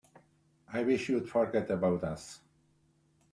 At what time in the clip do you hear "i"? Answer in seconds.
0.73-0.81